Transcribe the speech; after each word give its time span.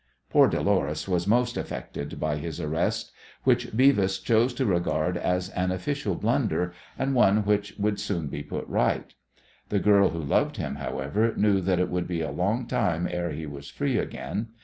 Poor 0.31 0.47
Dolores 0.47 1.07
was 1.07 1.27
most 1.27 1.55
affected 1.57 2.19
by 2.19 2.37
his 2.37 2.59
arrest, 2.59 3.11
which 3.43 3.67
Beavis 3.77 4.17
chose 4.17 4.51
to 4.55 4.65
regard 4.65 5.15
as 5.15 5.49
an 5.49 5.69
official 5.71 6.15
blunder 6.15 6.73
and 6.97 7.13
one 7.13 7.45
which 7.45 7.69
he 7.69 7.81
would 7.83 7.99
soon 7.99 8.27
put 8.49 8.67
right. 8.67 9.13
The 9.69 9.77
girl 9.79 10.09
who 10.09 10.23
loved 10.23 10.57
him, 10.57 10.77
however, 10.77 11.35
knew 11.37 11.61
that 11.61 11.77
it 11.77 11.89
would 11.91 12.07
be 12.07 12.21
a 12.21 12.31
long 12.31 12.65
time 12.65 13.07
ere 13.11 13.29
he 13.29 13.45
was 13.45 13.69
free 13.69 13.99
again. 13.99 14.47